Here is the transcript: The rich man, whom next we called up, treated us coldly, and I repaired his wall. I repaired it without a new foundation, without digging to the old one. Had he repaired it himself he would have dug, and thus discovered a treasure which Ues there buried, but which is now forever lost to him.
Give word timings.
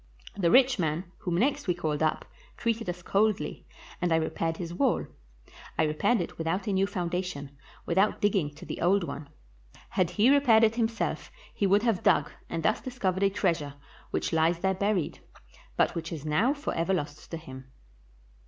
The 0.35 0.49
rich 0.49 0.79
man, 0.79 1.03
whom 1.19 1.35
next 1.37 1.67
we 1.67 1.75
called 1.75 2.01
up, 2.01 2.25
treated 2.57 2.89
us 2.89 3.03
coldly, 3.03 3.67
and 4.01 4.11
I 4.11 4.15
repaired 4.15 4.57
his 4.57 4.73
wall. 4.73 5.05
I 5.77 5.83
repaired 5.83 6.19
it 6.21 6.39
without 6.39 6.65
a 6.65 6.73
new 6.73 6.87
foundation, 6.87 7.55
without 7.85 8.19
digging 8.19 8.49
to 8.55 8.65
the 8.65 8.81
old 8.81 9.03
one. 9.03 9.29
Had 9.89 10.09
he 10.09 10.31
repaired 10.31 10.63
it 10.63 10.73
himself 10.73 11.31
he 11.53 11.67
would 11.67 11.83
have 11.83 12.01
dug, 12.01 12.31
and 12.49 12.63
thus 12.63 12.81
discovered 12.81 13.21
a 13.21 13.29
treasure 13.29 13.75
which 14.09 14.33
Ues 14.33 14.57
there 14.57 14.73
buried, 14.73 15.19
but 15.77 15.93
which 15.93 16.11
is 16.11 16.25
now 16.25 16.51
forever 16.55 16.95
lost 16.95 17.29
to 17.29 17.37
him. 17.37 17.71